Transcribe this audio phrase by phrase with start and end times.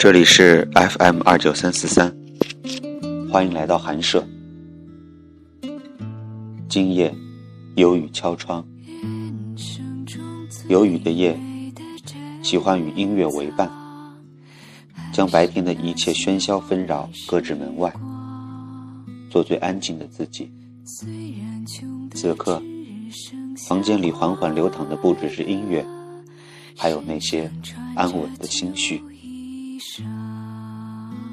[0.00, 2.10] 这里是 FM 二九三四三，
[3.30, 4.26] 欢迎来到寒舍。
[6.70, 7.14] 今夜
[7.76, 8.66] 有雨敲窗，
[10.70, 11.38] 有雨的夜，
[12.42, 13.70] 喜欢与音乐为伴，
[15.12, 17.92] 将白天的一切喧嚣纷扰搁置门外，
[19.28, 20.50] 做最安静的自己。
[22.14, 22.62] 此刻，
[23.68, 25.84] 房间里缓缓流淌的不只是音乐，
[26.74, 27.52] 还有那些
[27.94, 29.02] 安稳的心绪。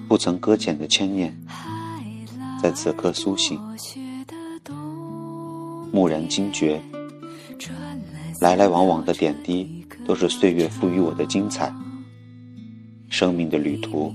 [0.08, 1.38] 不曾搁浅的牵念，
[2.62, 3.60] 在此刻苏醒。
[5.92, 6.82] 蓦然惊觉，
[8.42, 11.74] 来来往往的点滴，都是岁月赋予我的精彩。
[13.10, 14.14] 生命的旅途，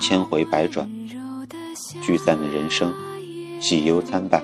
[0.00, 0.88] 千回百转，
[2.02, 2.92] 聚散的人生，
[3.60, 4.42] 喜忧参半。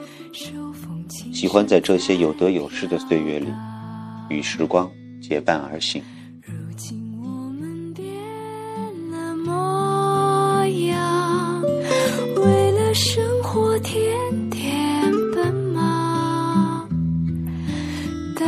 [1.33, 3.48] 喜欢在这些有得有失的岁月里，
[4.29, 6.03] 与时光结伴而行。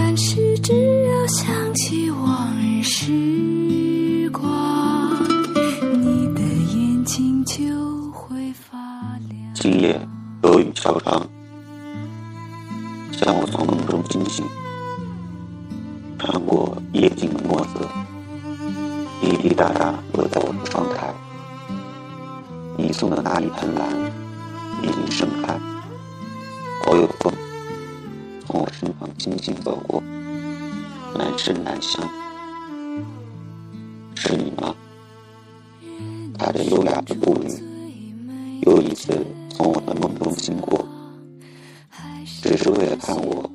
[0.09, 0.73] 但是只
[1.09, 5.11] 要想起往日时光，
[6.01, 7.57] 你的眼睛就
[8.13, 8.79] 会发
[9.29, 10.01] 亮今夜
[10.45, 11.21] 有雨敲窗，
[13.21, 14.47] 将我从梦中惊醒，
[16.21, 17.89] 穿过夜静的墨色，
[19.21, 21.13] 滴滴答答落在我的窗台。
[22.79, 23.91] 你送的那一盆兰
[24.83, 25.59] 已经盛开，
[29.19, 30.03] 轻轻走过，
[31.17, 32.09] 难声难香。
[34.15, 34.75] 是你吗？
[36.39, 37.49] 踏着优雅的步履，
[38.63, 39.13] 又一次。
[39.51, 40.87] 从我的梦中经过，
[42.43, 43.51] 只是为了看我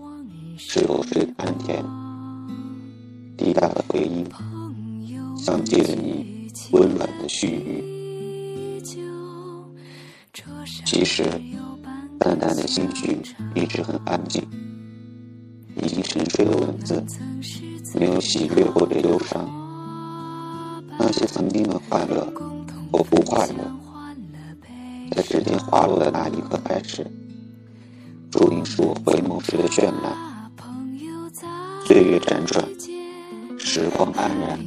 [0.57, 1.85] 是否睡得安甜。
[3.37, 4.25] 滴答的回音，
[5.37, 7.83] 像借着你温暖的絮语。
[10.85, 11.23] 其实，
[12.17, 13.21] 淡淡的心绪
[13.53, 14.43] 一直很安静，
[16.03, 17.03] 沉睡的文字，
[17.99, 19.49] 没有喜悦或者忧伤。
[20.99, 22.25] 那些曾经的快乐
[22.91, 23.71] 或不快乐。
[25.11, 27.05] 在指尖滑落的那一刻开始，
[28.31, 30.15] 注定是我回眸时的绚烂。
[31.85, 32.65] 岁月辗转，
[33.57, 34.57] 时光安然。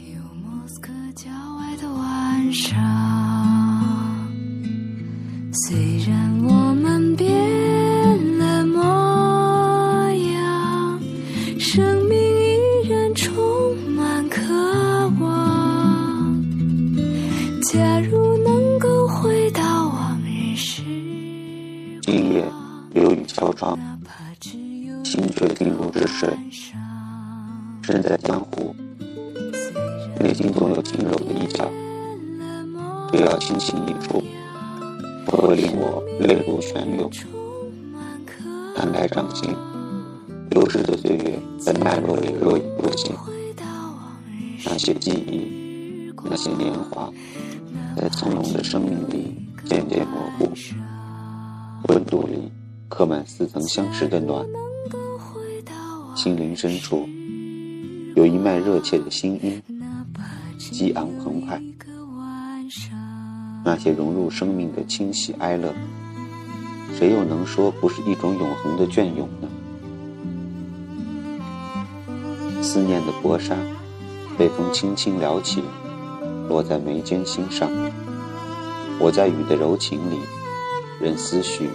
[5.66, 6.33] 虽然
[27.86, 28.74] 身在江湖，
[30.18, 31.70] 内心总有轻柔的一角，
[33.12, 34.22] 只要轻轻一触，
[35.26, 37.10] 会令我泪如泉涌。
[38.74, 39.54] 摊开掌心，
[40.50, 43.14] 流逝的岁月在脉络里若隐若现。
[44.64, 47.12] 那些记忆，那些年华，
[47.98, 49.36] 在从容的生命里
[49.66, 50.50] 渐渐模糊。
[51.88, 52.50] 温度里
[52.88, 54.42] 刻满似曾相识的暖，
[56.16, 57.06] 心灵深处
[58.24, 59.62] 有一脉热切的心音，
[60.56, 61.60] 激昂澎湃。
[63.62, 65.70] 那些融入生命的清喜哀乐，
[66.96, 69.48] 谁又能说不是一种永恒的隽永呢？
[72.62, 73.54] 思念的薄纱
[74.38, 75.62] 被风轻轻撩起，
[76.48, 77.70] 落在眉间心上。
[78.98, 80.16] 我在雨的柔情里。
[80.98, 81.68] 任思绪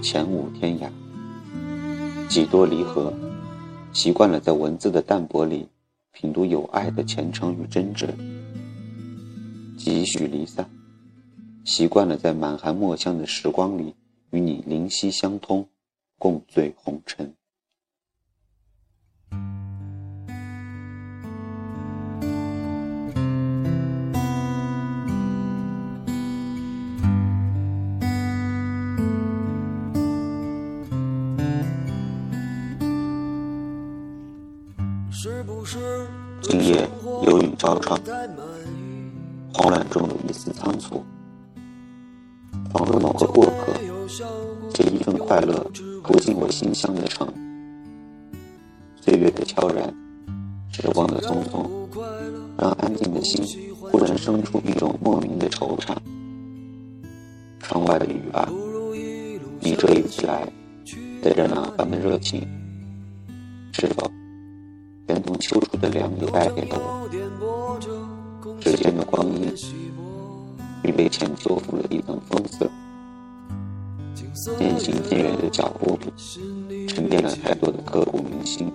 [0.00, 0.88] 前舞天涯，
[2.26, 3.12] 几多离合，
[3.92, 5.68] 习惯了在文字的淡泊里
[6.12, 8.06] 品读有爱的虔诚与真挚；
[9.78, 10.68] 几许离散，
[11.64, 13.94] 习惯了在满含墨香的时光里
[14.30, 15.66] 与你灵犀相通，
[16.18, 17.34] 共醉红尘。
[36.40, 36.88] 今夜
[37.26, 38.00] 有雨敲窗，
[39.52, 41.04] 慌乱中有一丝仓促，
[42.72, 43.74] 仿若某个过客，
[44.72, 45.62] 借一份快乐
[46.02, 47.28] 扑进我心香的城。
[49.02, 49.94] 岁月的悄然，
[50.72, 51.68] 时光的匆匆，
[52.56, 53.44] 让安静的心
[53.78, 55.94] 忽然生出一种莫名的惆怅。
[57.58, 58.48] 窗外的雨啊，
[59.60, 60.50] 你这一次来，
[61.22, 62.48] 带着哪般的热情？
[63.72, 64.10] 是否？
[65.10, 67.08] 连同秋初的凉意带给了我，
[68.60, 69.52] 时间的光阴
[70.84, 72.70] 已被钱修复了一层风色。
[74.56, 78.72] 渐行渐远的脚步里，沉淀了太多的刻骨铭心。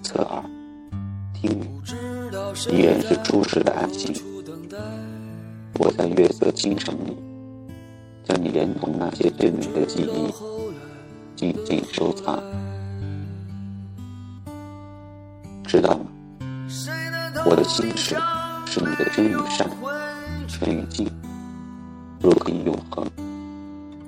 [0.00, 0.44] 侧耳
[1.34, 1.64] 听雨，
[2.70, 4.14] 依然是初时的安静。
[5.80, 7.16] 我在月色倾城里，
[8.22, 10.32] 将你连同那些最美的记忆
[11.34, 12.40] 静静收藏。
[15.68, 16.06] 知道吗？
[17.44, 18.16] 我的心事
[18.64, 19.68] 是你的真与善，
[20.48, 21.06] 纯与净。
[22.22, 23.06] 若可以永恒，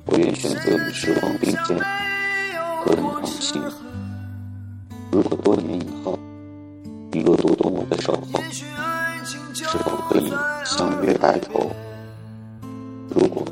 [0.07, 1.79] 我愿选择与时光并肩，
[2.83, 3.63] 和你同行。
[5.13, 6.19] 如果多年以后，
[7.13, 8.41] 你若读懂我的守候，
[9.53, 10.33] 是否可以
[10.65, 11.71] 相约白头？
[13.11, 13.45] 如果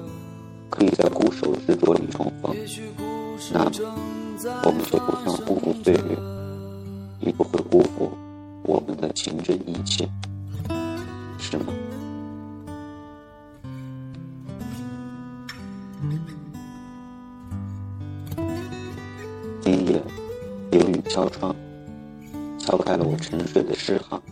[0.71, 2.57] 可以在固守执着里重逢，
[3.53, 3.71] 那么
[4.65, 6.17] 我们就不算辜负岁月，
[7.29, 8.11] 你不会辜负
[8.63, 10.09] 我们的情真意切，
[11.39, 11.67] 是吗？
[19.61, 20.03] 今夜
[20.73, 21.55] 有雨敲窗，
[22.59, 24.23] 敲开了我沉睡的诗行，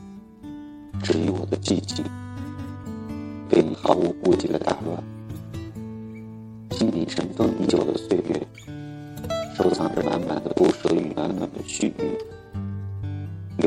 [1.02, 2.02] 治愈我的寂静，
[3.46, 5.04] 被你毫无顾忌的打乱。
[6.70, 8.46] 心底尘封已久的岁月，
[9.54, 12.18] 收藏着满满的不舍与暖暖的絮语。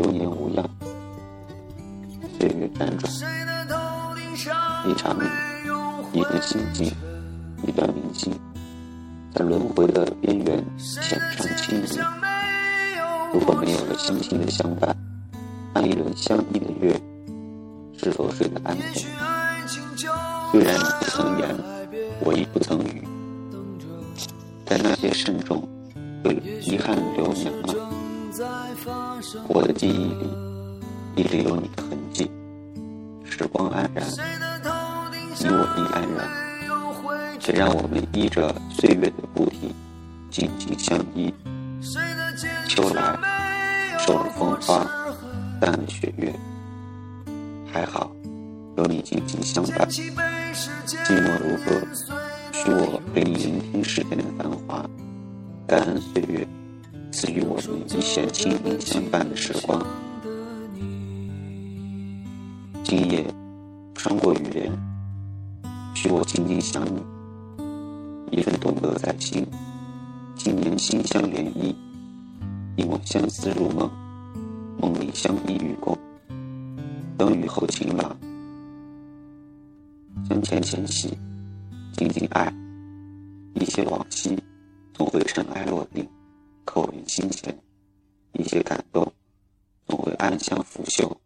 [0.01, 0.65] 流年无恙，
[2.39, 3.11] 岁月辗转，
[4.87, 5.23] 一场雨，
[6.13, 6.89] 一份心境，
[7.67, 8.33] 一段铭心，
[9.35, 12.01] 在轮回的边缘浅唱轻吟。
[13.33, 14.95] 如果没有了星星的相伴，
[15.73, 16.97] 那一轮相依的月，
[18.01, 18.85] 是否睡得安稳？
[20.53, 21.53] 虽然你不曾言，
[22.21, 23.05] 我亦不曾语，
[24.65, 25.67] 在那些慎重，
[26.23, 27.73] 为遗憾流年吗。
[29.49, 30.29] 我的记忆里
[31.17, 32.31] 一直有你的痕迹，
[33.25, 34.07] 时光安然，
[35.39, 39.75] 你我亦黯然，却让我们依着岁月的步体，
[40.31, 41.33] 紧紧相依。
[42.65, 43.19] 秋来，
[43.99, 44.87] 受了风花，
[45.59, 46.33] 淡了雪月，
[47.69, 48.09] 还好
[48.77, 49.85] 有你紧紧相伴。
[49.89, 51.85] 寂寞如歌，
[52.53, 54.85] 许我陪你聆听世间的繁华，
[55.67, 56.47] 感恩岁月。
[57.11, 59.83] 赐予我们一些轻盈相伴的时光。
[62.83, 63.25] 今夜
[63.95, 64.71] 穿过雨帘，
[65.95, 67.01] 许我静静想你，
[68.31, 69.45] 一份懂得在心。
[70.35, 71.75] 今年心相涟漪，
[72.77, 73.89] 令我相思入梦，
[74.79, 75.97] 梦里相依与共。
[77.17, 78.15] 等雨后晴朗，
[80.29, 81.17] 相牵牵系，
[81.93, 82.53] 静静爱。
[83.55, 84.37] 一些往昔
[84.93, 86.07] 总会尘埃落定。
[87.09, 87.59] 心情，
[88.33, 89.11] 一些感动
[89.87, 91.19] 总会暗香拂袖，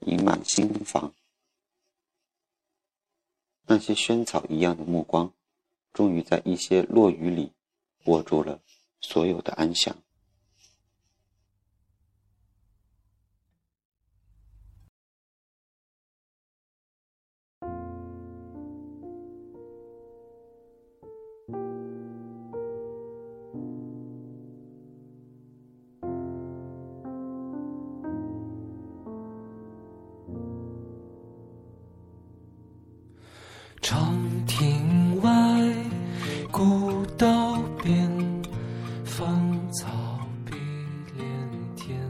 [0.00, 1.14] 盈满心房。
[3.62, 5.32] 那些萱草一样的目光，
[5.92, 7.52] 终于在一些落雨里
[8.06, 8.60] 握住了
[9.00, 9.96] 所有的安详。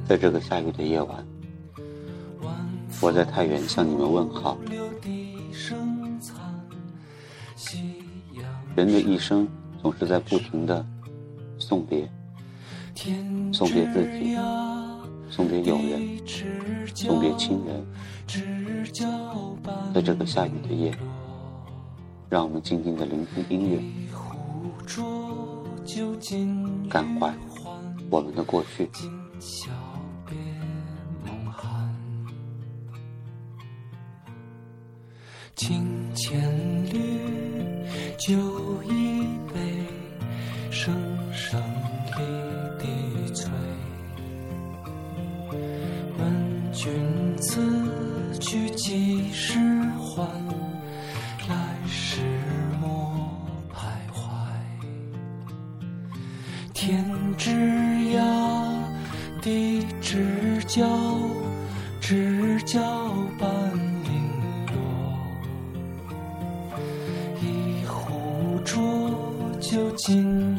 [0.09, 1.23] 在这个下雨的夜晚，
[3.03, 4.57] 我在太原向你们问好。
[8.75, 9.47] 人的一生
[9.83, 10.83] 总是在不停的
[11.59, 12.11] 送别，
[13.53, 14.35] 送别自己，
[15.29, 16.19] 送别友人，
[16.87, 17.87] 送别亲人。
[19.93, 20.97] 在这个下雨的夜。
[22.31, 23.81] 让我们静静的聆听音乐，
[26.89, 27.35] 感怀
[28.11, 28.91] 我们的过去。
[35.59, 35.85] 清
[36.15, 36.41] 千
[36.85, 37.01] 缕，
[38.17, 38.33] 酒
[38.85, 39.61] 一杯，
[40.71, 40.95] 声
[41.33, 41.61] 声
[42.17, 42.23] 离
[42.79, 43.51] 滴催。
[46.17, 47.61] 问君此
[48.39, 49.59] 去几时
[49.99, 50.25] 还？
[51.49, 51.57] 来
[51.89, 52.21] 时
[52.81, 53.29] 莫
[53.75, 53.81] 徘
[54.15, 54.23] 徊
[56.73, 57.05] 天
[57.37, 57.51] 之
[58.17, 58.23] 涯，
[59.43, 60.87] 地之角，
[62.01, 62.38] 知
[70.09, 70.58] 心。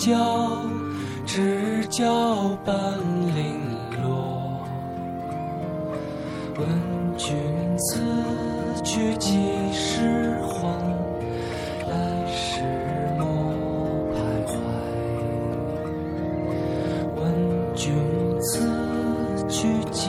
[0.00, 0.62] 交
[1.26, 2.74] 知交半
[3.36, 3.60] 零
[4.02, 4.40] 落。
[6.56, 6.66] 问
[7.18, 7.36] 君
[7.76, 8.00] 此
[8.82, 9.36] 去几
[9.74, 10.70] 时还？
[11.86, 12.62] 来时
[13.18, 13.26] 莫
[14.14, 14.16] 徘
[14.46, 14.52] 徊
[17.16, 17.20] 问
[17.74, 17.92] 君
[18.40, 18.48] 此
[19.50, 20.08] 去几